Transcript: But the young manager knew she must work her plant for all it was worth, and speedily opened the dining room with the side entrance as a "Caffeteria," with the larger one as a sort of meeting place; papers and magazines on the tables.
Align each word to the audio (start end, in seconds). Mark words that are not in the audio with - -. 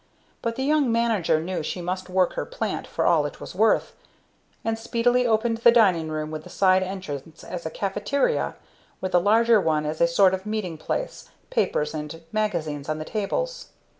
But 0.41 0.55
the 0.55 0.63
young 0.63 0.91
manager 0.91 1.39
knew 1.39 1.61
she 1.61 1.79
must 1.79 2.09
work 2.09 2.33
her 2.33 2.43
plant 2.43 2.87
for 2.87 3.05
all 3.05 3.27
it 3.27 3.39
was 3.39 3.53
worth, 3.53 3.93
and 4.65 4.79
speedily 4.79 5.27
opened 5.27 5.59
the 5.59 5.71
dining 5.71 6.09
room 6.09 6.31
with 6.31 6.43
the 6.43 6.49
side 6.49 6.81
entrance 6.81 7.43
as 7.43 7.67
a 7.67 7.69
"Caffeteria," 7.69 8.55
with 8.99 9.11
the 9.11 9.21
larger 9.21 9.61
one 9.61 9.85
as 9.85 10.01
a 10.01 10.07
sort 10.07 10.33
of 10.33 10.43
meeting 10.47 10.75
place; 10.79 11.29
papers 11.51 11.93
and 11.93 12.23
magazines 12.31 12.89
on 12.89 12.97
the 12.97 13.05
tables. 13.05 13.67